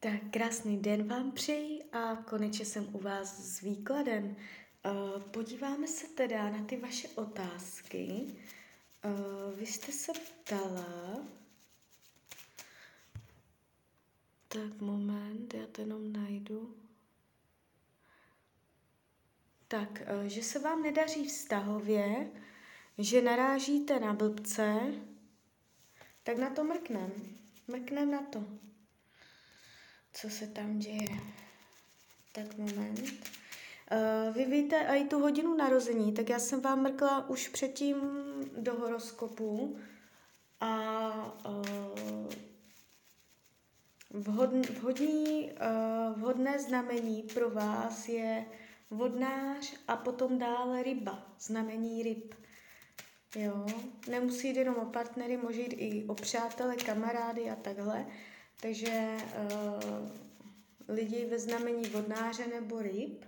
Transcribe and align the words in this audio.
Tak 0.00 0.20
krásný 0.30 0.82
den 0.82 1.08
vám 1.08 1.32
přeji 1.32 1.84
a 1.92 2.16
konečně 2.16 2.64
jsem 2.64 2.88
u 2.92 2.98
vás 2.98 3.38
s 3.38 3.60
výkladem. 3.60 4.36
Uh, 4.84 5.22
podíváme 5.22 5.86
se 5.86 6.08
teda 6.08 6.50
na 6.50 6.64
ty 6.64 6.76
vaše 6.76 7.08
otázky. 7.08 8.26
Uh, 9.04 9.58
vy 9.58 9.66
jste 9.66 9.92
se 9.92 10.12
ptala... 10.12 11.16
Tak 14.48 14.80
moment, 14.80 15.54
já 15.54 15.66
to 15.66 15.80
jenom 15.80 16.12
najdu. 16.12 16.76
Tak, 19.68 20.02
uh, 20.20 20.26
že 20.26 20.42
se 20.42 20.58
vám 20.58 20.82
nedaří 20.82 21.28
vztahově, 21.28 22.30
že 22.98 23.22
narážíte 23.22 24.00
na 24.00 24.12
blbce, 24.12 24.94
tak 26.22 26.38
na 26.38 26.50
to 26.50 26.64
mrknem. 26.64 27.12
Mrknem 27.68 28.10
na 28.10 28.22
to 28.22 28.44
co 30.20 30.30
se 30.30 30.46
tam 30.46 30.78
děje. 30.78 31.08
Tak 32.32 32.56
moment. 32.56 33.00
Uh, 33.00 34.34
vy 34.34 34.44
víte 34.44 34.76
i 34.76 35.04
tu 35.04 35.18
hodinu 35.20 35.56
narození, 35.56 36.12
tak 36.12 36.28
já 36.28 36.38
jsem 36.38 36.60
vám 36.60 36.82
mrkla 36.82 37.28
už 37.28 37.48
předtím 37.48 37.96
do 38.56 38.74
horoskopu 38.74 39.78
a 40.60 41.10
uh, 41.48 42.32
vhodn, 44.10 44.62
vhodný, 44.62 45.50
uh, 45.52 46.18
vhodné 46.18 46.58
znamení 46.58 47.22
pro 47.22 47.50
vás 47.50 48.08
je 48.08 48.46
vodnář 48.90 49.74
a 49.88 49.96
potom 49.96 50.38
dále 50.38 50.82
ryba, 50.82 51.26
znamení 51.40 52.02
ryb. 52.02 52.34
Jo, 53.36 53.66
nemusí 54.08 54.48
jít 54.48 54.56
jenom 54.56 54.76
o 54.76 54.86
partnery, 54.86 55.36
může 55.36 55.60
jít 55.60 55.74
i 55.76 56.04
o 56.08 56.14
přátele, 56.14 56.76
kamarády 56.76 57.50
a 57.50 57.56
takhle. 57.56 58.06
Takže 58.60 59.16
uh, 59.36 60.08
lidi 60.88 61.26
ve 61.26 61.38
znamení 61.38 61.88
vodnáře 61.88 62.46
nebo 62.46 62.82
ryb. 62.82 63.24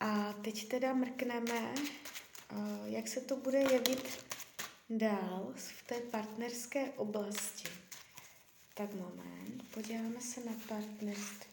A 0.00 0.32
teď 0.32 0.68
teda 0.68 0.94
mrkneme, 0.94 1.74
uh, 2.52 2.86
jak 2.86 3.08
se 3.08 3.20
to 3.20 3.36
bude 3.36 3.58
jevit 3.58 4.24
dál 4.90 5.52
v 5.56 5.86
té 5.86 6.00
partnerské 6.00 6.90
oblasti. 6.92 7.68
Tak 8.74 8.94
moment, 8.94 9.70
podíváme 9.74 10.20
se 10.20 10.44
na 10.44 10.52
partnerství. 10.68 11.47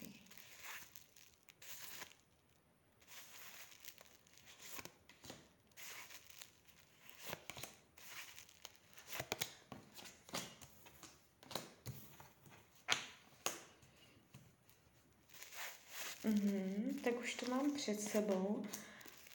Mm-hmm, 16.26 16.94
tak 17.04 17.20
už 17.20 17.34
to 17.34 17.50
mám 17.50 17.70
před 17.70 18.00
sebou. 18.00 18.62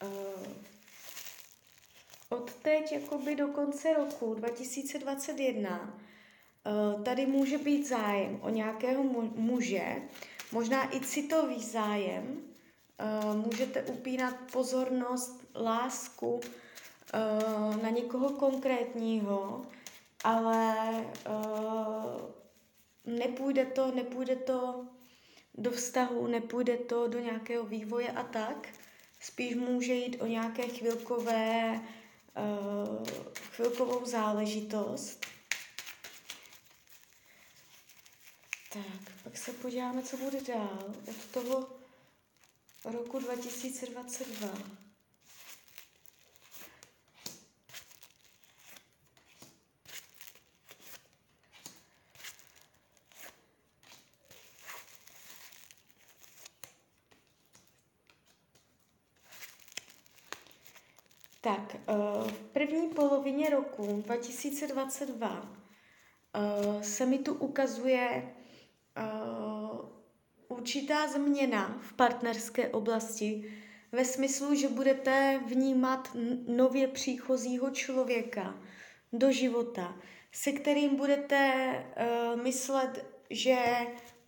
Uh, 0.03 0.47
od 2.29 2.53
teď 2.53 2.91
jakoby 2.91 3.35
do 3.35 3.47
konce 3.47 3.93
roku 3.93 4.33
2021 4.33 5.97
uh, 6.95 7.03
tady 7.03 7.25
může 7.25 7.57
být 7.57 7.87
zájem 7.87 8.39
o 8.41 8.49
nějakého 8.49 9.03
muže, 9.35 9.95
možná 10.51 10.95
i 10.95 10.99
citový 10.99 11.63
zájem. 11.63 12.41
Uh, 13.23 13.35
můžete 13.35 13.83
upínat 13.83 14.35
pozornost, 14.51 15.47
lásku 15.55 16.33
uh, 16.33 17.83
na 17.83 17.89
někoho 17.89 18.29
konkrétního, 18.29 19.65
ale 20.23 20.75
nepůjde 23.05 23.65
to, 23.65 23.91
nepůjde 23.91 24.35
to 24.35 24.85
do 25.55 25.71
vztahu, 25.71 26.27
nepůjde 26.27 26.77
to 26.77 27.07
do 27.07 27.19
nějakého 27.19 27.65
vývoje 27.65 28.11
a 28.11 28.23
tak. 28.23 28.69
Spíš 29.19 29.55
může 29.55 29.93
jít 29.93 30.21
o 30.21 30.25
nějaké 30.25 30.63
chvilkové, 30.67 31.81
uh, 32.37 33.07
chvilkovou 33.51 34.05
záležitost. 34.05 35.25
Tak, 38.73 39.11
pak 39.23 39.37
se 39.37 39.53
podíváme, 39.53 40.03
co 40.03 40.17
bude 40.17 40.41
dál 40.41 40.93
od 41.09 41.25
toho 41.33 41.69
roku 42.85 43.19
2022. 43.19 44.81
Tak, 61.43 61.75
eh, 61.75 61.93
v 62.31 62.39
první 62.53 62.89
polovině 62.89 63.49
roku 63.49 64.01
2022 64.05 65.57
eh, 66.35 66.83
se 66.83 67.05
mi 67.05 67.19
tu 67.19 67.33
ukazuje 67.33 68.35
eh, 68.97 69.03
určitá 70.47 71.07
změna 71.07 71.79
v 71.81 71.93
partnerské 71.93 72.69
oblasti 72.69 73.53
ve 73.91 74.05
smyslu, 74.05 74.55
že 74.55 74.67
budete 74.67 75.41
vnímat 75.45 76.17
nově 76.47 76.87
příchozího 76.87 77.69
člověka 77.69 78.55
do 79.13 79.31
života, 79.31 79.99
se 80.31 80.51
kterým 80.51 80.95
budete 80.95 81.85
myslet, 82.43 83.05
že 83.29 83.57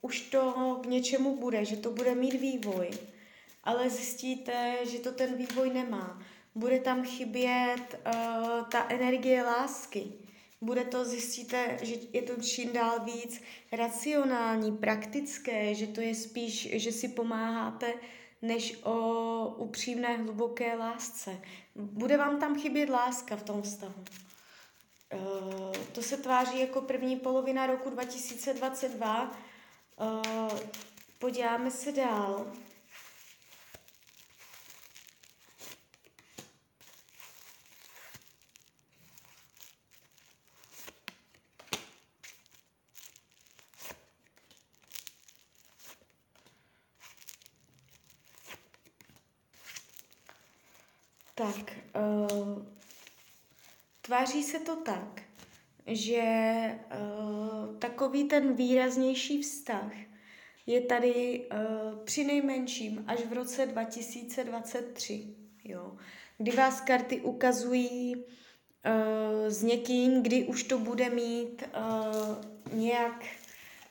už 0.02 0.22
to 0.22 0.80
k 0.84 0.86
něčemu 0.86 1.38
bude, 1.38 1.66
že 1.66 1.78
to 1.78 1.92
bude 1.92 2.16
mít 2.16 2.34
vývoj, 2.34 2.90
ale 3.64 3.90
zjistíte, 3.90 4.78
že 4.84 5.00
to 5.00 5.12
ten 5.12 5.36
vývoj 5.36 5.70
nemá 5.70 6.22
bude 6.56 6.80
tam 6.80 7.04
chybět 7.04 8.00
uh, 8.06 8.68
ta 8.72 8.86
energie 8.90 9.44
lásky. 9.44 10.04
Bude 10.62 10.84
to, 10.84 11.06
zjistíte, 11.06 11.78
že 11.82 11.96
je 12.14 12.22
to 12.22 12.42
čím 12.42 12.74
dál 12.74 13.00
víc 13.06 13.42
racionální, 13.72 14.78
praktické, 14.78 15.76
že 15.76 15.88
to 15.88 16.02
je 16.02 16.16
spíš, 16.16 16.70
že 16.72 16.92
si 16.92 17.08
pomáháte, 17.08 17.94
než 18.42 18.78
o 18.84 19.56
upřímné, 19.58 20.18
hluboké 20.18 20.76
lásce. 20.76 21.42
Bude 21.76 22.18
vám 22.18 22.40
tam 22.40 22.60
chybět 22.60 22.90
láska 22.90 23.36
v 23.36 23.44
tom 23.44 23.62
vztahu. 23.62 24.04
Uh, 25.14 25.74
to 25.92 26.02
se 26.02 26.18
tváří 26.18 26.60
jako 26.60 26.82
první 26.82 27.16
polovina 27.16 27.68
roku 27.68 27.90
2022. 27.90 29.38
Uh, 30.00 30.60
podíváme 31.20 31.72
se 31.72 31.92
dál. 31.92 32.52
Tak, 51.44 51.74
uh, 51.96 52.66
tváří 54.02 54.44
se 54.44 54.60
to 54.60 54.76
tak, 54.76 55.22
že 55.88 56.22
uh, 56.22 57.78
takový 57.80 58.24
ten 58.24 58.56
výraznější 58.56 59.42
vztah 59.42 59.92
je 60.66 60.82
tady 60.82 61.48
uh, 61.52 62.06
při 62.06 62.24
nejmenším 62.24 63.04
až 63.08 63.20
v 63.26 63.34
roce 63.34 63.66
2023, 63.66 65.36
jo, 65.64 65.98
kdy 66.38 66.52
vás 66.52 66.82
karty 66.82 67.22
ukazují 67.22 68.16
uh, 68.16 68.24
s 69.48 69.64
někým, 69.64 70.24
kdy 70.24 70.44
už 70.44 70.64
to 70.64 70.80
bude 70.80 71.10
mít 71.10 71.64
uh, 71.64 72.80
nějak, 72.80 73.26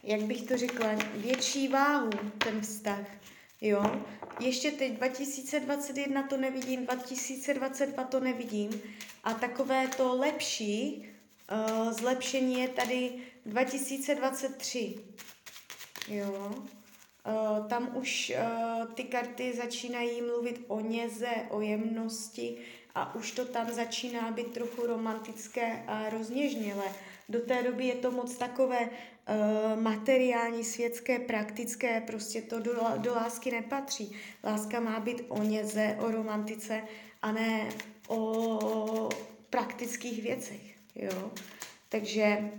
jak 0.03 0.21
bych 0.21 0.43
to 0.43 0.57
řekla, 0.57 0.89
větší 1.15 1.69
váhu 1.69 2.11
ten 2.38 2.61
vztah, 2.61 3.06
jo, 3.62 3.82
ještě 4.41 4.70
teď 4.70 4.93
2021 4.93 6.23
to 6.23 6.37
nevidím, 6.37 6.87
2022 6.87 8.05
to 8.05 8.20
nevidím 8.20 8.82
a 9.25 9.35
takové 9.35 9.88
to 9.88 10.17
lepší 10.17 11.09
uh, 11.53 11.93
zlepšení 11.93 12.61
je 12.61 12.69
tady 12.69 13.12
2023. 13.47 14.94
Jo. 16.09 16.55
Uh, 17.26 17.67
tam 17.67 17.97
už 17.97 18.32
uh, 18.37 18.93
ty 18.94 19.05
karty 19.05 19.53
začínají 19.56 20.23
mluvit 20.23 20.64
o 20.69 20.81
něze, 20.81 21.31
o 21.50 21.61
jemnosti 21.61 22.59
a 22.94 23.14
už 23.14 23.32
to 23.32 23.44
tam 23.44 23.70
začíná 23.70 24.31
být 24.31 24.53
trochu 24.53 24.87
romantické 24.87 25.85
a 25.87 26.11
rozněžnělé. 26.11 26.85
Do 27.29 27.41
té 27.41 27.62
doby 27.62 27.87
je 27.87 27.94
to 27.94 28.11
moc 28.11 28.37
takové 28.37 28.91
materiální, 29.81 30.65
světské, 30.65 31.19
praktické, 31.19 32.01
prostě 32.01 32.43
to 32.43 32.61
do, 32.61 32.73
do 32.97 33.15
lásky 33.15 33.51
nepatří. 33.51 34.17
Láska 34.45 34.81
má 34.81 35.01
být 35.01 35.23
o 35.29 35.43
něze, 35.43 35.97
o 36.01 36.11
romantice 36.11 36.83
a 37.23 37.33
ne 37.33 37.69
o 38.09 39.09
praktických 39.51 40.23
věcech. 40.23 40.61
Jo? 40.95 41.33
Takže 41.89 42.51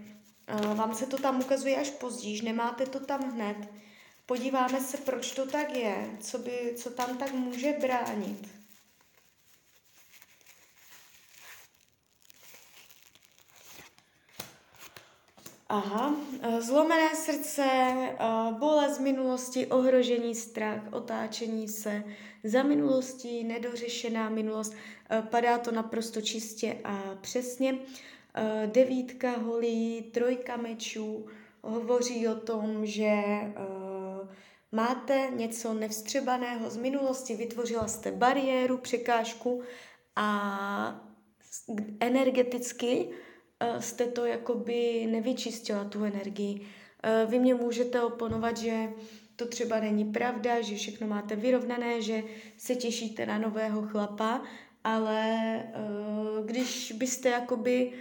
Uh, 0.54 0.76
vám 0.76 0.96
se 0.96 1.06
to 1.06 1.18
tam 1.18 1.42
ukazuje 1.42 1.76
až 1.76 1.90
později, 1.90 2.42
nemáte 2.42 2.86
to 2.86 3.00
tam 3.00 3.32
hned. 3.32 3.58
Podíváme 4.26 4.82
se, 4.82 4.98
proč 4.98 5.32
to 5.32 5.48
tak 5.48 5.76
je, 5.76 6.10
co, 6.20 6.38
by, 6.38 6.74
co 6.76 6.90
tam 6.90 7.18
tak 7.18 7.34
může 7.34 7.74
bránit. 7.82 8.63
Aha, 15.74 16.16
eh, 16.42 16.62
zlomené 16.62 17.16
srdce, 17.16 17.66
eh, 17.66 18.18
bolest 18.60 18.96
z 18.96 19.00
minulosti, 19.00 19.68
ohrožení, 19.68 20.36
strach, 20.36 20.82
otáčení 20.92 21.68
se, 21.68 22.04
za 22.44 22.64
minulostí, 22.64 23.44
nedořešená 23.44 24.30
minulost, 24.30 24.74
eh, 25.10 25.22
padá 25.22 25.58
to 25.58 25.72
naprosto 25.72 26.22
čistě 26.22 26.78
a 26.84 27.16
přesně. 27.22 27.78
Devítka 28.66 29.32
holí, 29.38 30.02
trojka 30.02 30.58
mečů 30.58 31.26
hovoří 31.62 32.28
o 32.28 32.36
tom, 32.36 32.86
že 32.86 33.22
máte 34.72 35.28
něco 35.36 35.74
nevstřebaného 35.74 36.70
z 36.70 36.78
minulosti, 36.78 37.36
vytvořila 37.36 37.88
jste 37.88 38.12
bariéru, 38.12 38.78
překážku 38.78 39.62
a 40.16 41.10
energeticky 42.00 43.10
jste 43.80 44.06
to 44.06 44.26
jakoby 44.26 45.08
nevyčistila, 45.12 45.84
tu 45.84 46.04
energii. 46.04 46.68
Eh, 47.04 47.26
vy 47.26 47.40
mě 47.40 47.56
můžete 47.56 48.02
oponovat, 48.02 48.58
že 48.58 48.90
to 49.36 49.48
třeba 49.48 49.80
není 49.80 50.06
pravda, 50.06 50.62
že 50.62 50.76
všechno 50.76 51.08
máte 51.08 51.36
vyrovnané, 51.36 52.02
že 52.02 52.24
se 52.58 52.76
těšíte 52.76 53.26
na 53.26 53.38
nového 53.38 53.82
chlapa, 53.82 54.42
ale 54.84 55.30
eh, 55.56 55.72
když 56.46 56.92
byste 56.92 57.30
jakoby 57.30 57.92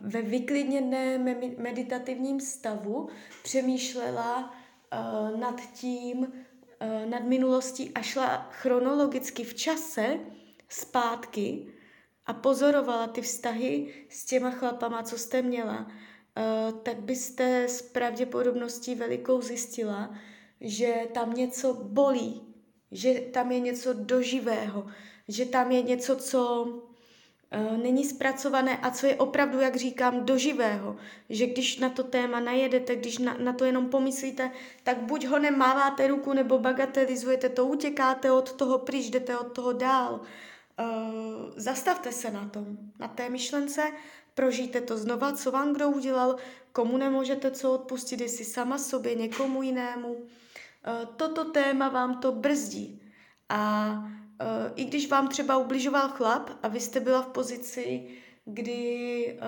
ve 0.00 0.22
vyklidněném 0.22 1.36
meditativním 1.58 2.40
stavu 2.40 3.08
přemýšlela 3.42 4.54
nad 5.36 5.60
tím, 5.72 6.32
nad 7.10 7.24
minulostí 7.24 7.92
a 7.94 8.02
šla 8.02 8.48
chronologicky 8.50 9.44
v 9.44 9.54
čase 9.54 10.18
zpátky, 10.68 11.73
a 12.26 12.32
pozorovala 12.32 13.06
ty 13.06 13.22
vztahy 13.22 13.94
s 14.08 14.24
těma 14.24 14.50
chlapama, 14.50 15.02
co 15.02 15.18
jste 15.18 15.42
měla, 15.42 15.86
uh, 15.86 16.78
tak 16.78 17.00
byste 17.00 17.64
s 17.64 17.82
pravděpodobností 17.82 18.94
velikou 18.94 19.40
zjistila, 19.40 20.14
že 20.60 20.94
tam 21.14 21.34
něco 21.34 21.74
bolí, 21.74 22.42
že 22.90 23.14
tam 23.14 23.52
je 23.52 23.60
něco 23.60 23.92
doživého, 23.92 24.86
že 25.28 25.46
tam 25.46 25.72
je 25.72 25.82
něco, 25.82 26.16
co 26.16 26.64
uh, 26.64 27.78
není 27.82 28.04
zpracované 28.04 28.78
a 28.78 28.90
co 28.90 29.06
je 29.06 29.16
opravdu, 29.16 29.60
jak 29.60 29.76
říkám, 29.76 30.24
doživého. 30.24 30.96
Že 31.28 31.46
když 31.46 31.78
na 31.78 31.88
to 31.88 32.02
téma 32.02 32.40
najedete, 32.40 32.96
když 32.96 33.18
na, 33.18 33.36
na 33.38 33.52
to 33.52 33.64
jenom 33.64 33.88
pomyslíte, 33.88 34.50
tak 34.82 34.98
buď 34.98 35.26
ho 35.26 35.38
nemáváte 35.38 36.06
ruku, 36.06 36.32
nebo 36.32 36.58
bagatelizujete 36.58 37.48
to, 37.48 37.66
utěkáte 37.66 38.32
od 38.32 38.52
toho 38.52 38.78
pryč, 38.78 39.10
jdete 39.10 39.38
od 39.38 39.52
toho 39.52 39.72
dál. 39.72 40.14
Uh, 40.14 40.26
zastavte 41.56 42.12
se 42.12 42.30
na 42.30 42.48
tom, 42.48 42.76
na 42.98 43.08
té 43.08 43.28
myšlence, 43.28 43.92
prožijte 44.34 44.80
to 44.80 44.98
znova, 44.98 45.32
co 45.32 45.50
vám 45.50 45.72
kdo 45.72 45.88
udělal, 45.88 46.36
komu 46.72 46.96
nemůžete 46.96 47.50
co 47.50 47.72
odpustit, 47.72 48.20
jestli 48.20 48.44
sama 48.44 48.78
sobě, 48.78 49.14
někomu 49.14 49.62
jinému. 49.62 50.12
Uh, 50.14 50.24
toto 51.16 51.44
téma 51.44 51.88
vám 51.88 52.20
to 52.20 52.32
brzdí. 52.32 53.02
A 53.48 53.92
uh, 53.98 54.72
i 54.76 54.84
když 54.84 55.08
vám 55.08 55.28
třeba 55.28 55.56
ubližoval 55.56 56.08
chlap 56.08 56.50
a 56.62 56.68
vy 56.68 56.80
jste 56.80 57.00
byla 57.00 57.22
v 57.22 57.26
pozici, 57.28 58.08
kdy 58.44 59.38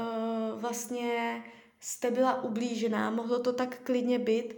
vlastně 0.55 1.43
jste 1.81 2.11
byla 2.11 2.43
ublížená, 2.43 3.11
mohlo 3.11 3.39
to 3.39 3.53
tak 3.53 3.81
klidně 3.83 4.19
být, 4.19 4.57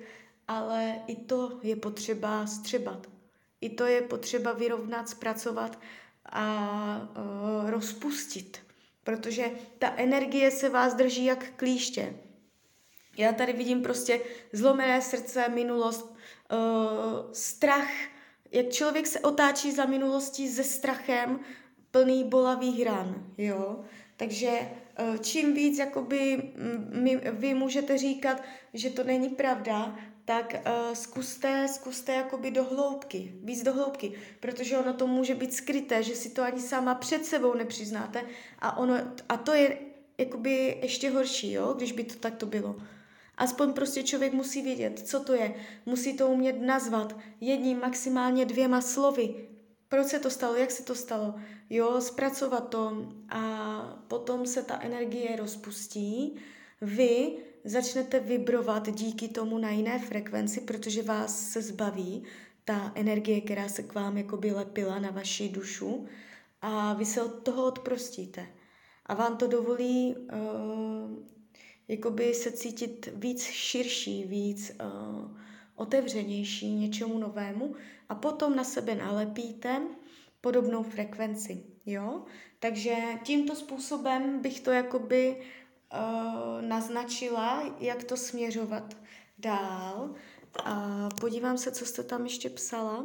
ale 0.48 1.02
i 1.06 1.16
to 1.16 1.58
je 1.62 1.76
potřeba 1.76 2.46
střebat. 2.46 3.06
I 3.60 3.70
to 3.70 3.84
je 3.84 4.00
potřeba 4.00 4.52
vyrovnat, 4.52 5.08
zpracovat 5.08 5.78
a 6.32 7.08
uh, 7.16 7.70
rozpustit, 7.70 8.58
protože 9.04 9.50
ta 9.78 9.92
energie 9.96 10.50
se 10.50 10.68
vás 10.68 10.94
drží 10.94 11.24
jak 11.24 11.50
klíště. 11.56 12.16
Já 13.16 13.32
tady 13.32 13.52
vidím 13.52 13.82
prostě 13.82 14.20
zlomené 14.52 15.02
srdce, 15.02 15.48
minulost, 15.48 16.16
uh, 16.52 17.32
strach, 17.32 17.90
jak 18.52 18.70
člověk 18.70 19.06
se 19.06 19.20
otáčí 19.20 19.72
za 19.72 19.84
minulostí 19.84 20.48
se 20.48 20.64
strachem, 20.64 21.40
plný 21.90 22.24
bolavých 22.24 22.86
ran, 22.86 23.26
jo. 23.38 23.84
Takže 24.16 24.60
čím 25.20 25.54
víc 25.54 25.78
jakoby 25.78 26.52
my, 26.88 27.16
vy 27.16 27.54
můžete 27.54 27.98
říkat, 27.98 28.42
že 28.74 28.90
to 28.90 29.04
není 29.04 29.28
pravda, 29.28 29.96
tak 30.28 30.54
uh, 30.54 30.94
zkuste, 30.94 31.68
zkuste 31.68 32.12
jakoby 32.12 32.50
do 32.50 32.64
hloubky, 32.64 33.32
víc 33.42 33.62
do 33.62 33.72
hloubky, 33.72 34.12
protože 34.40 34.78
ono 34.78 34.92
to 34.92 35.06
může 35.06 35.34
být 35.34 35.54
skryté, 35.54 36.02
že 36.02 36.14
si 36.14 36.30
to 36.30 36.42
ani 36.42 36.60
sama 36.60 36.94
před 36.94 37.26
sebou 37.26 37.54
nepřiznáte 37.54 38.24
a, 38.58 38.76
ono, 38.76 38.94
a 39.28 39.36
to 39.36 39.54
je 39.54 39.78
jakoby 40.18 40.78
ještě 40.82 41.10
horší, 41.10 41.52
jo, 41.52 41.72
když 41.76 41.92
by 41.92 42.04
to 42.04 42.14
takto 42.14 42.46
bylo. 42.46 42.76
Aspoň 43.36 43.72
prostě 43.72 44.02
člověk 44.02 44.32
musí 44.32 44.62
vědět, 44.62 45.08
co 45.08 45.20
to 45.20 45.34
je. 45.34 45.54
Musí 45.86 46.16
to 46.16 46.28
umět 46.28 46.60
nazvat 46.60 47.16
jedním, 47.40 47.80
maximálně 47.80 48.44
dvěma 48.44 48.80
slovy. 48.80 49.34
Proč 49.88 50.06
se 50.06 50.18
to 50.18 50.30
stalo, 50.30 50.56
jak 50.56 50.70
se 50.70 50.82
to 50.82 50.94
stalo. 50.94 51.34
Jo, 51.70 52.00
zpracovat 52.00 52.68
to 52.68 53.06
a 53.28 53.42
potom 54.08 54.46
se 54.46 54.62
ta 54.62 54.80
energie 54.82 55.36
rozpustí. 55.36 56.36
Vy 56.80 57.36
začnete 57.64 58.20
vibrovat 58.20 58.90
díky 58.90 59.28
tomu 59.28 59.58
na 59.58 59.70
jiné 59.70 59.98
frekvenci, 59.98 60.60
protože 60.60 61.02
vás 61.02 61.50
se 61.50 61.62
zbaví 61.62 62.24
ta 62.64 62.92
energie, 62.94 63.40
která 63.40 63.68
se 63.68 63.82
k 63.82 63.94
vám 63.94 64.18
jakoby 64.18 64.52
lepila 64.52 64.98
na 64.98 65.10
vaši 65.10 65.48
dušu 65.48 66.06
a 66.62 66.94
vy 66.94 67.04
se 67.04 67.22
od 67.22 67.42
toho 67.42 67.66
odprostíte. 67.66 68.46
A 69.06 69.14
vám 69.14 69.36
to 69.36 69.46
dovolí 69.46 70.16
uh, 70.16 71.24
jakoby 71.88 72.34
se 72.34 72.52
cítit 72.52 73.08
víc 73.14 73.42
širší, 73.42 74.24
víc 74.24 74.72
uh, 74.80 75.38
otevřenější 75.76 76.74
něčemu 76.74 77.18
novému 77.18 77.74
a 78.08 78.14
potom 78.14 78.56
na 78.56 78.64
sebe 78.64 78.94
nalepíte 78.94 79.82
podobnou 80.40 80.82
frekvenci. 80.82 81.62
Jo? 81.86 82.24
Takže 82.58 82.94
tímto 83.24 83.54
způsobem 83.54 84.40
bych 84.40 84.60
to 84.60 84.70
jakoby 84.70 85.36
uh, 85.92 86.62
naznačila, 86.62 87.76
jak 87.78 88.04
to 88.04 88.16
směřovat 88.16 88.96
dál. 89.38 90.14
A 90.64 91.08
podívám 91.20 91.58
se, 91.58 91.72
co 91.72 91.86
jste 91.86 92.02
tam 92.04 92.24
ještě 92.24 92.50
psala. 92.50 93.04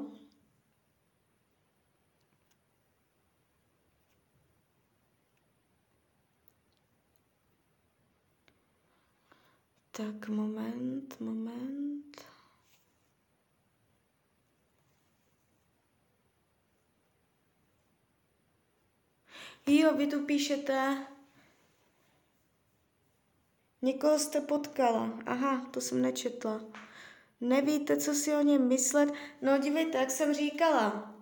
Tak, 9.92 10.30
moment, 10.30 11.20
moment. 11.20 12.22
Jo, 19.68 19.98
vy 19.98 20.08
tu 20.08 20.26
píšete, 20.26 21.08
Někoho 23.84 24.20
jste 24.20 24.42
potkala. 24.42 25.10
Aha, 25.26 25.66
to 25.72 25.82
jsem 25.82 26.02
nečetla. 26.02 26.62
Nevíte, 27.42 27.98
co 27.98 28.14
si 28.14 28.34
o 28.34 28.42
něm 28.42 28.68
myslet? 28.68 29.10
No 29.42 29.58
dívejte, 29.58 29.98
jak 29.98 30.12
jsem 30.12 30.34
říkala. 30.34 31.14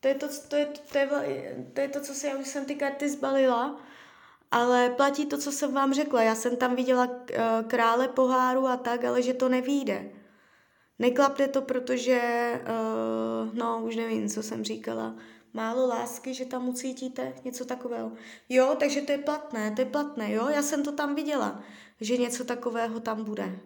To 0.00 0.08
je 0.08 0.14
to, 0.14 0.26
to, 0.48 0.56
je, 0.56 0.66
to, 0.92 0.98
je, 0.98 1.66
to, 1.74 1.80
je 1.80 1.88
to 1.88 2.00
co 2.00 2.14
si 2.14 2.26
já 2.26 2.36
už 2.36 2.48
jsem 2.48 2.64
ty 2.64 2.74
karty 2.74 3.08
zbalila. 3.08 3.80
Ale 4.50 4.90
platí 4.90 5.26
to, 5.26 5.38
co 5.38 5.52
jsem 5.52 5.74
vám 5.74 5.94
řekla. 5.94 6.22
Já 6.22 6.34
jsem 6.34 6.56
tam 6.56 6.76
viděla 6.76 7.08
eh, 7.32 7.40
krále 7.66 8.08
poháru 8.08 8.66
a 8.66 8.76
tak, 8.76 9.04
ale 9.04 9.22
že 9.22 9.34
to 9.34 9.48
nevíde. 9.48 10.10
Neklapne 10.98 11.48
to, 11.48 11.62
protože, 11.62 12.52
uh, 12.62 13.54
no, 13.54 13.82
už 13.84 13.96
nevím, 13.96 14.28
co 14.28 14.42
jsem 14.42 14.64
říkala 14.64 15.14
málo 15.52 15.86
lásky, 15.86 16.34
že 16.34 16.44
tam 16.44 16.68
ucítíte 16.68 17.34
něco 17.44 17.64
takového. 17.64 18.12
Jo, 18.48 18.76
takže 18.78 19.00
to 19.00 19.12
je 19.12 19.18
platné, 19.18 19.70
to 19.70 19.80
je 19.80 19.86
platné, 19.86 20.32
jo, 20.32 20.48
já 20.48 20.62
jsem 20.62 20.82
to 20.84 20.92
tam 20.92 21.14
viděla, 21.14 21.62
že 22.00 22.16
něco 22.16 22.44
takového 22.44 23.00
tam 23.00 23.24
bude. 23.24 23.60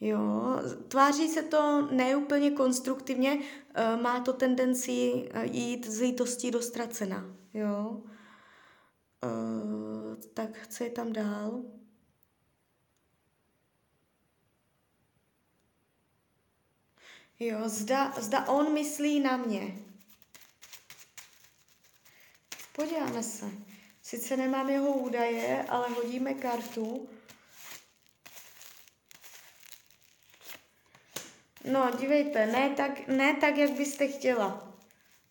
Jo, 0.00 0.56
tváří 0.88 1.28
se 1.28 1.42
to 1.42 1.88
neúplně 1.90 2.50
konstruktivně, 2.50 3.38
uh, 3.38 4.02
má 4.02 4.20
to 4.20 4.32
tendenci 4.32 5.12
uh, 5.34 5.42
jít 5.42 5.86
z 5.86 6.00
lítostí 6.00 6.50
do 6.50 6.62
ztracena, 6.62 7.24
jo. 7.54 8.02
Uh, 9.24 10.16
tak 10.34 10.66
co 10.68 10.84
je 10.84 10.90
tam 10.90 11.12
dál? 11.12 11.62
Jo, 17.40 17.58
zda, 17.64 18.12
zda 18.20 18.48
on 18.48 18.72
myslí 18.72 19.20
na 19.20 19.36
mě. 19.36 19.89
Podíváme 22.80 23.22
se. 23.22 23.50
Sice 24.02 24.36
nemám 24.36 24.70
jeho 24.70 24.92
údaje, 24.92 25.64
ale 25.68 25.88
hodíme 25.88 26.34
kartu. 26.34 27.08
No, 31.72 31.90
dívejte, 31.98 32.46
ne 32.46 32.70
tak, 32.70 33.08
ne 33.08 33.34
tak, 33.34 33.56
jak 33.56 33.70
byste 33.70 34.08
chtěla. 34.08 34.74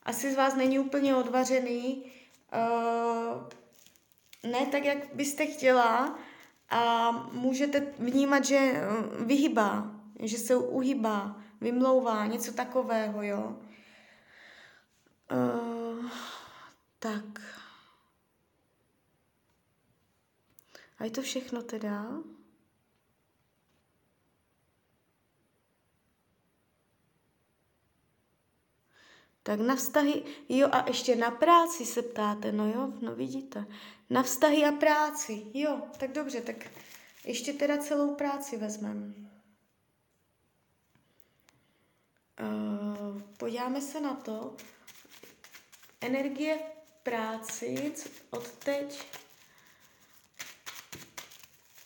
Asi 0.04 0.34
z 0.34 0.36
vás 0.36 0.56
není 0.56 0.80
úplně 0.80 1.16
odvařený. 1.16 2.12
Uh, 2.54 3.44
ne 4.52 4.66
tak, 4.66 4.86
jak 4.86 5.14
byste 5.14 5.46
chtěla. 5.46 6.20
A 6.70 7.12
můžete 7.32 7.80
vnímat, 7.80 8.46
že 8.46 8.58
eh, 8.58 8.82
vyhybá, 9.26 9.92
že 10.20 10.38
se 10.38 10.56
uhybá, 10.56 11.42
vymlouvá, 11.62 12.26
něco 12.26 12.54
takového, 12.54 13.24
jo. 13.24 13.58
Uh, 15.32 15.69
tak. 17.00 17.42
A 21.00 21.04
je 21.04 21.12
to 21.12 21.22
všechno 21.22 21.64
teda? 21.64 22.06
Tak 29.44 29.60
na 29.60 29.76
vztahy, 29.76 30.24
jo 30.50 30.68
a 30.72 30.88
ještě 30.88 31.16
na 31.16 31.32
práci 31.32 31.86
se 31.86 32.02
ptáte, 32.02 32.52
no 32.52 32.68
jo, 32.68 32.94
no 33.02 33.16
vidíte. 33.16 33.66
Na 34.10 34.24
vztahy 34.24 34.66
a 34.66 34.72
práci, 34.72 35.46
jo, 35.54 35.82
tak 36.00 36.12
dobře, 36.12 36.42
tak 36.42 36.56
ještě 37.26 37.54
teda 37.54 37.78
celou 37.78 38.16
práci 38.16 38.58
vezmeme. 38.58 39.14
Uh, 42.42 43.22
podíváme 43.38 43.82
se 43.82 44.02
na 44.02 44.14
to. 44.14 44.58
Energie 46.02 46.60
práci 47.04 47.94
od 48.30 48.52
teď. 48.52 49.04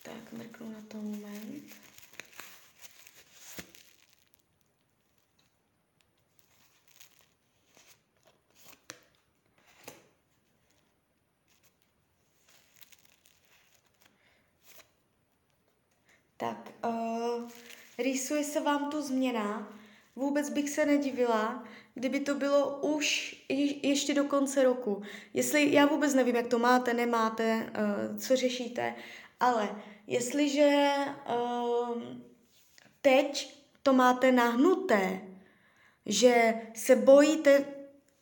Tak, 0.02 0.32
mrknu 0.32 0.72
na 0.72 0.80
to 0.88 0.96
moment. 0.96 1.74
Tak, 16.36 16.70
uh, 16.84 17.50
rýsuje 17.98 18.44
se 18.44 18.60
vám 18.60 18.90
tu 18.90 19.02
změna. 19.02 19.68
Vůbec 20.16 20.50
bych 20.50 20.70
se 20.70 20.86
nedivila, 20.86 21.64
kdyby 21.94 22.20
to 22.20 22.34
bylo 22.34 22.78
už 22.80 23.36
je, 23.48 23.88
ještě 23.88 24.14
do 24.14 24.24
konce 24.24 24.64
roku. 24.64 25.02
Jestli, 25.34 25.72
já 25.72 25.86
vůbec 25.86 26.14
nevím, 26.14 26.36
jak 26.36 26.46
to 26.46 26.58
máte, 26.58 26.94
nemáte, 26.94 27.72
uh, 28.10 28.16
co 28.16 28.36
řešíte, 28.36 28.94
ale 29.40 29.82
jestliže 30.06 30.94
uh, 31.34 32.02
teď 33.02 33.60
to 33.82 33.92
máte 33.92 34.32
nahnuté, 34.32 35.20
že 36.06 36.54
se 36.74 36.96
bojíte 36.96 37.64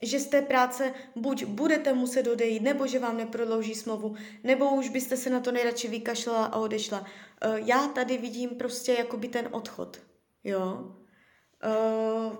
že 0.02 0.20
z 0.20 0.26
té 0.26 0.42
práce 0.42 0.94
buď 1.16 1.44
budete 1.44 1.92
muset 1.92 2.26
odejít, 2.26 2.62
nebo 2.62 2.86
že 2.86 2.98
vám 2.98 3.16
neprodlouží 3.16 3.74
smlouvu, 3.74 4.14
nebo 4.44 4.74
už 4.74 4.88
byste 4.88 5.16
se 5.16 5.30
na 5.30 5.40
to 5.40 5.52
nejradši 5.52 5.88
vykašlala 5.88 6.44
a 6.44 6.58
odešla. 6.58 7.06
Eh, 7.40 7.60
já 7.64 7.88
tady 7.88 8.18
vidím 8.18 8.50
prostě 8.50 8.92
jakoby 8.92 9.28
ten 9.28 9.48
odchod, 9.52 10.00
jo. 10.44 10.96
Eh, 11.62 12.36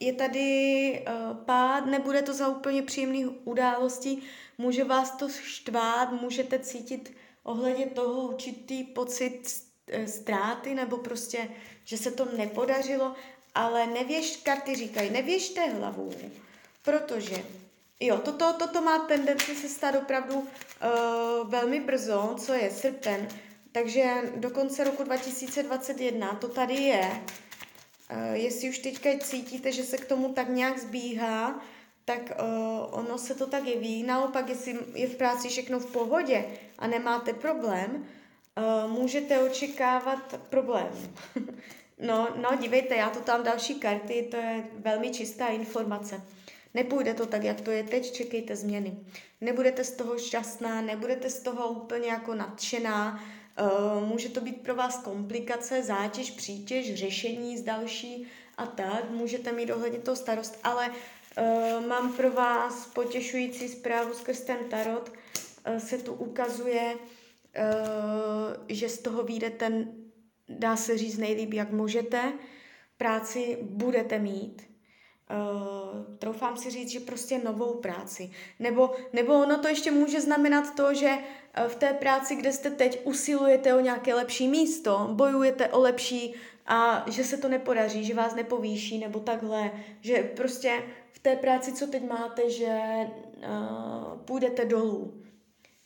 je 0.00 0.12
tady 0.12 1.02
eh, 1.06 1.12
pád, 1.44 1.86
nebude 1.86 2.22
to 2.22 2.34
za 2.34 2.48
úplně 2.48 2.82
příjemný 2.82 3.26
událostí, 3.26 4.22
může 4.58 4.84
vás 4.84 5.10
to 5.10 5.28
štvát, 5.28 6.12
můžete 6.12 6.58
cítit 6.58 7.16
ohledně 7.42 7.86
toho 7.86 8.28
určitý 8.28 8.84
pocit 8.84 9.62
ztráty, 10.06 10.74
nebo 10.74 10.96
prostě, 10.96 11.48
že 11.84 11.98
se 11.98 12.10
to 12.10 12.24
nepodařilo, 12.36 13.14
ale 13.54 13.86
nevěž, 13.86 14.36
karty 14.36 14.74
říkají, 14.74 15.10
nevěžte 15.10 15.66
hlavu, 15.66 16.10
Protože, 16.82 17.44
jo, 18.00 18.18
toto, 18.18 18.52
toto 18.52 18.82
má 18.82 18.98
tendenci 18.98 19.54
se 19.54 19.68
stát 19.68 19.94
opravdu 19.94 20.34
uh, 20.34 20.46
velmi 21.50 21.80
brzo, 21.80 22.36
co 22.38 22.52
je 22.52 22.70
srpen, 22.70 23.28
takže 23.72 24.14
do 24.36 24.50
konce 24.50 24.84
roku 24.84 25.04
2021 25.04 26.32
to 26.34 26.48
tady 26.48 26.74
je. 26.74 27.22
Uh, 28.12 28.32
jestli 28.32 28.68
už 28.68 28.78
teďka 28.78 29.10
cítíte, 29.18 29.72
že 29.72 29.84
se 29.84 29.98
k 29.98 30.04
tomu 30.04 30.32
tak 30.32 30.48
nějak 30.48 30.78
zbíhá, 30.78 31.60
tak 32.04 32.32
uh, 32.40 32.98
ono 32.98 33.18
se 33.18 33.34
to 33.34 33.46
tak 33.46 33.64
jeví. 33.64 34.02
Naopak, 34.02 34.48
jestli 34.48 34.78
je 34.94 35.06
v 35.06 35.16
práci 35.16 35.48
všechno 35.48 35.80
v 35.80 35.92
pohodě 35.92 36.44
a 36.78 36.86
nemáte 36.86 37.32
problém, 37.32 38.06
uh, 38.84 38.90
můžete 38.90 39.38
očekávat 39.38 40.40
problém. 40.50 40.88
no, 41.98 42.28
no, 42.36 42.48
dívejte, 42.60 42.96
já 42.96 43.10
tu 43.10 43.20
tam 43.20 43.44
další 43.44 43.74
karty, 43.74 44.28
to 44.30 44.36
je 44.36 44.64
velmi 44.78 45.10
čistá 45.10 45.46
informace. 45.46 46.22
Nepůjde 46.74 47.14
to 47.14 47.26
tak, 47.26 47.44
jak 47.44 47.60
to 47.60 47.70
je 47.70 47.82
teď, 47.82 48.12
čekejte 48.12 48.56
změny. 48.56 48.96
Nebudete 49.40 49.84
z 49.84 49.90
toho 49.90 50.18
šťastná, 50.18 50.80
nebudete 50.80 51.30
z 51.30 51.40
toho 51.40 51.68
úplně 51.68 52.08
jako 52.08 52.34
nadšená, 52.34 53.24
může 54.04 54.28
to 54.28 54.40
být 54.40 54.62
pro 54.62 54.74
vás 54.74 55.02
komplikace, 55.02 55.82
zátěž, 55.82 56.30
přítěž, 56.30 56.94
řešení 56.94 57.58
z 57.58 57.62
další 57.62 58.26
a 58.56 58.66
tak, 58.66 59.10
můžete 59.10 59.52
mít 59.52 59.70
ohledně 59.70 59.98
toho 59.98 60.16
starost, 60.16 60.58
ale 60.62 60.88
uh, 60.88 61.86
mám 61.86 62.12
pro 62.12 62.30
vás 62.30 62.86
potěšující 62.86 63.68
zprávu 63.68 64.14
skrz 64.14 64.40
ten 64.40 64.58
tarot, 64.70 65.12
uh, 65.68 65.78
se 65.78 65.98
tu 65.98 66.12
ukazuje, 66.12 66.96
že 68.68 68.88
z 68.88 68.98
toho 68.98 69.22
vyjde 69.22 69.50
ten, 69.50 69.92
dá 70.48 70.76
se 70.76 70.98
říct 70.98 71.18
nejlíp, 71.18 71.52
jak 71.52 71.70
můžete, 71.70 72.32
práci 72.96 73.58
budete 73.62 74.18
mít, 74.18 74.62
uh, 75.30 76.16
troufám 76.18 76.56
si 76.56 76.70
říct, 76.70 76.90
že 76.90 77.00
prostě 77.00 77.38
novou 77.44 77.74
práci. 77.74 78.30
Nebo, 78.58 78.90
nebo 79.12 79.34
ono 79.34 79.58
to 79.58 79.68
ještě 79.68 79.90
může 79.90 80.20
znamenat 80.20 80.74
to, 80.74 80.94
že 80.94 81.10
uh, 81.10 81.68
v 81.68 81.76
té 81.76 81.92
práci, 81.92 82.36
kde 82.36 82.52
jste 82.52 82.70
teď, 82.70 83.00
usilujete 83.04 83.74
o 83.74 83.80
nějaké 83.80 84.14
lepší 84.14 84.48
místo, 84.48 85.08
bojujete 85.12 85.68
o 85.68 85.80
lepší 85.80 86.34
a 86.66 87.04
že 87.06 87.24
se 87.24 87.36
to 87.36 87.48
nepodaří, 87.48 88.04
že 88.04 88.14
vás 88.14 88.34
nepovýší 88.34 88.98
nebo 88.98 89.20
takhle, 89.20 89.72
že 90.00 90.22
prostě 90.36 90.82
v 91.12 91.18
té 91.18 91.36
práci, 91.36 91.72
co 91.72 91.86
teď 91.86 92.08
máte, 92.08 92.50
že 92.50 92.78
uh, 93.36 94.18
půjdete 94.24 94.64
dolů. 94.64 95.14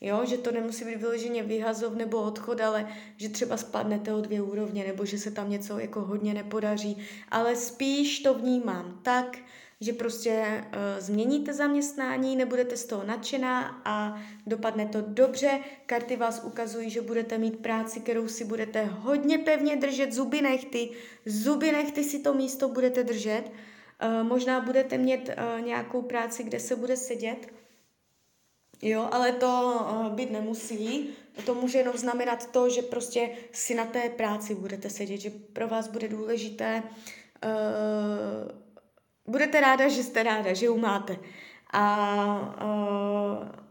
Jo, 0.05 0.25
že 0.25 0.39
to 0.39 0.53
nemusí 0.53 0.85
být 0.85 0.97
vyloženě 0.97 1.43
vyhazov 1.43 1.95
nebo 1.95 2.23
odchod, 2.23 2.61
ale 2.61 2.89
že 3.17 3.29
třeba 3.29 3.57
spadnete 3.57 4.15
o 4.15 4.21
dvě 4.21 4.43
úrovně, 4.43 4.85
nebo 4.85 5.05
že 5.05 5.19
se 5.19 5.31
tam 5.31 5.51
něco 5.51 5.79
jako 5.79 6.01
hodně 6.01 6.35
nepodaří. 6.35 6.97
Ale 7.29 7.57
spíš 7.57 8.21
to 8.21 8.35
vnímám 8.35 9.01
tak, 9.03 9.39
že 9.81 9.93
prostě 9.93 10.65
uh, 10.65 10.79
změníte 10.99 11.53
zaměstnání, 11.53 12.37
nebudete 12.37 12.77
z 12.77 12.85
toho 12.85 13.05
nadšená 13.05 13.83
a 13.85 14.21
dopadne 14.47 14.87
to 14.87 14.99
dobře. 15.07 15.61
Karty 15.87 16.17
vás 16.17 16.45
ukazují, 16.45 16.91
že 16.91 17.01
budete 17.01 17.39
mít 17.39 17.59
práci, 17.59 18.01
kterou 18.01 18.29
si 18.29 18.45
budete 18.45 18.85
hodně 18.85 19.39
pevně 19.39 19.77
držet, 19.77 20.13
zuby 20.13 20.43
nechty, 20.43 20.91
zuby 21.27 21.73
nechty 21.73 22.05
si 22.05 22.19
to 22.19 22.35
místo 22.35 22.69
budete 22.69 23.05
držet. 23.05 23.43
Uh, 23.43 24.29
možná 24.29 24.61
budete 24.61 24.99
mít 24.99 25.29
uh, 25.29 25.67
nějakou 25.67 26.03
práci, 26.03 26.43
kde 26.43 26.61
se 26.61 26.77
bude 26.77 26.97
sedět, 26.97 27.47
Jo, 28.83 29.09
ale 29.13 29.33
to 29.33 29.81
uh, 29.91 30.09
být 30.09 30.31
nemusí. 30.31 31.11
To 31.47 31.55
může 31.55 31.79
jenom 31.79 31.97
znamenat 31.97 32.51
to, 32.51 32.69
že 32.69 32.83
prostě 32.83 33.31
si 33.53 33.75
na 33.75 33.85
té 33.85 34.09
práci 34.09 34.55
budete 34.55 34.91
sedět, 34.91 35.17
že 35.17 35.31
pro 35.53 35.69
vás 35.69 35.89
bude 35.89 36.09
důležité, 36.09 36.83
uh, 37.45 38.51
budete 39.27 39.61
ráda, 39.61 39.89
že 39.89 40.03
jste 40.03 40.23
ráda, 40.23 40.53
že 40.53 40.67
ju 40.67 40.79
máte. 40.79 41.17
A 41.73 42.57
uh, 42.65 43.63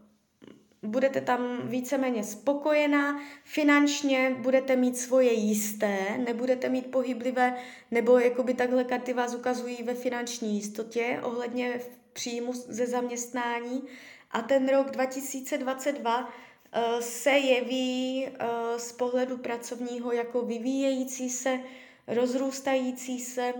budete 0.90 1.20
tam 1.20 1.68
víceméně 1.68 2.24
spokojená, 2.24 3.20
finančně 3.44 4.36
budete 4.38 4.76
mít 4.76 4.98
svoje 4.98 5.32
jisté, 5.32 6.18
nebudete 6.26 6.68
mít 6.68 6.90
pohyblivé, 6.90 7.56
nebo 7.90 8.18
jakoby 8.18 8.54
takhle 8.54 8.84
karty 8.84 9.12
vás 9.12 9.34
ukazují 9.34 9.82
ve 9.82 9.94
finanční 9.94 10.54
jistotě 10.54 11.20
ohledně 11.22 11.80
příjmu 12.12 12.52
ze 12.52 12.86
zaměstnání 12.86 13.82
a 14.32 14.42
ten 14.42 14.68
rok 14.68 14.90
2022 14.90 16.28
eh, 16.72 17.02
se 17.02 17.30
jeví 17.30 18.26
eh, 18.26 18.46
z 18.78 18.92
pohledu 18.92 19.38
pracovního 19.38 20.12
jako 20.12 20.42
vyvíjející 20.42 21.30
se, 21.30 21.60
rozrůstající 22.06 23.20
se. 23.20 23.54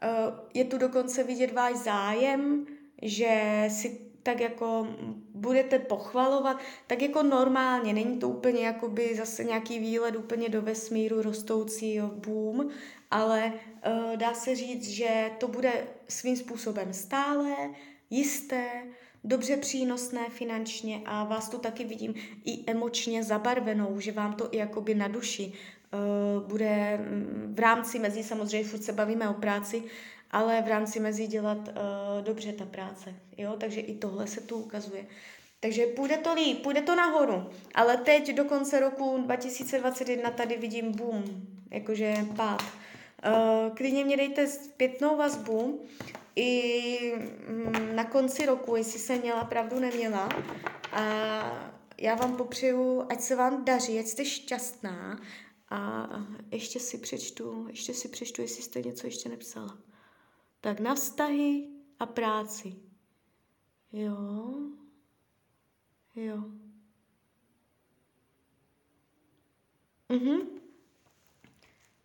Eh, 0.00 0.08
je 0.54 0.64
tu 0.64 0.78
dokonce 0.78 1.22
vidět 1.22 1.52
váš 1.52 1.76
zájem, 1.76 2.66
že 3.02 3.64
si 3.68 4.08
tak 4.22 4.40
jako 4.40 4.86
budete 5.34 5.78
pochvalovat, 5.78 6.60
tak 6.86 7.02
jako 7.02 7.22
normálně, 7.22 7.92
není 7.92 8.18
to 8.18 8.28
úplně 8.28 8.60
jakoby 8.66 9.14
zase 9.16 9.44
nějaký 9.44 9.78
výlet 9.78 10.16
úplně 10.16 10.48
do 10.48 10.62
vesmíru 10.62 11.22
rostoucí 11.22 12.00
boom, 12.00 12.68
ale 13.10 13.52
uh, 13.52 14.16
dá 14.16 14.34
se 14.34 14.56
říct, 14.56 14.88
že 14.88 15.30
to 15.38 15.48
bude 15.48 15.86
svým 16.08 16.36
způsobem 16.36 16.92
stále, 16.92 17.50
jisté, 18.10 18.84
dobře 19.28 19.56
přínosné 19.56 20.30
finančně 20.30 21.00
a 21.04 21.24
vás 21.24 21.48
tu 21.48 21.58
taky 21.58 21.84
vidím 21.84 22.14
i 22.44 22.70
emočně 22.70 23.24
zabarvenou, 23.24 24.00
že 24.00 24.12
vám 24.12 24.32
to 24.32 24.48
i 24.54 24.56
jakoby 24.56 24.94
na 24.94 25.08
duši 25.08 25.52
uh, 25.52 26.48
bude 26.48 26.96
mm, 26.96 27.54
v 27.56 27.58
rámci 27.58 27.98
mezi, 27.98 28.22
samozřejmě 28.22 28.68
furt 28.68 28.82
se 28.82 28.92
bavíme 28.92 29.28
o 29.28 29.34
práci, 29.34 29.82
ale 30.30 30.62
v 30.62 30.68
rámci 30.68 31.00
mezi 31.00 31.26
dělat 31.26 31.58
uh, 31.68 32.24
dobře 32.24 32.52
ta 32.52 32.66
práce. 32.66 33.14
Jo? 33.36 33.54
Takže 33.58 33.80
i 33.80 33.94
tohle 33.94 34.26
se 34.26 34.40
tu 34.40 34.56
ukazuje. 34.56 35.06
Takže 35.60 35.86
půjde 35.86 36.16
to 36.16 36.34
líp, 36.34 36.62
půjde 36.62 36.82
to 36.82 36.94
nahoru. 36.94 37.50
Ale 37.74 37.96
teď 37.96 38.34
do 38.34 38.44
konce 38.44 38.80
roku 38.80 39.18
2021 39.24 40.30
tady 40.30 40.56
vidím 40.56 40.92
boom, 40.92 41.24
jakože 41.70 42.14
pád. 42.36 42.62
Uh, 42.62 43.76
klidně 43.76 44.04
mě 44.04 44.16
dejte 44.16 44.46
zpětnou 44.46 45.16
vazbu 45.16 45.84
i 46.38 47.12
mm, 47.48 47.96
na 47.96 48.04
konci 48.04 48.46
roku, 48.46 48.76
jestli 48.76 48.98
jsem 48.98 49.20
měla 49.20 49.44
pravdu, 49.44 49.80
neměla. 49.80 50.28
A 50.92 51.02
já 51.98 52.14
vám 52.14 52.36
popřeju, 52.36 53.06
ať 53.08 53.20
se 53.20 53.36
vám 53.36 53.64
daří, 53.64 53.98
ať 53.98 54.06
jste 54.06 54.24
šťastná. 54.24 55.20
A 55.70 56.08
ještě 56.50 56.80
si 56.80 56.98
přečtu, 56.98 57.66
ještě 57.68 57.94
si 57.94 58.08
přečtu, 58.08 58.42
jestli 58.42 58.62
jste 58.62 58.82
něco 58.82 59.06
ještě 59.06 59.28
nepsala. 59.28 59.78
Tak 60.60 60.80
na 60.80 60.94
vztahy 60.94 61.68
a 61.98 62.06
práci. 62.06 62.76
Jo. 63.92 64.54
Jo. 66.16 66.44
Mhm. 70.08 70.38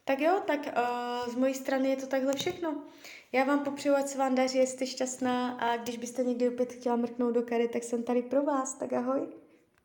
Tak 0.06 0.20
jo, 0.20 0.42
tak 0.48 0.60
uh, 0.60 1.34
z 1.34 1.36
mojí 1.36 1.54
strany 1.54 1.90
je 1.90 1.96
to 1.96 2.08
takhle 2.08 2.34
všechno. 2.34 2.84
Já 3.32 3.44
vám 3.44 3.64
popřeju, 3.64 3.96
ať 3.96 4.08
se 4.08 4.18
vám 4.18 4.36
daří, 4.36 4.60
jste 4.60 4.88
šťastná 4.88 5.52
a 5.52 5.78
když 5.78 5.98
byste 5.98 6.24
někdy 6.24 6.50
opět 6.50 6.74
chtěla 6.74 6.96
mrknout 6.96 7.34
do 7.34 7.42
kary, 7.42 7.68
tak 7.68 7.84
jsem 7.84 8.04
tady 8.04 8.22
pro 8.22 8.44
vás. 8.44 8.74
Tak 8.74 8.94
ahoj. 8.94 9.43